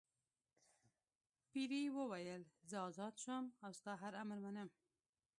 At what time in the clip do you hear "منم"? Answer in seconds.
4.45-4.69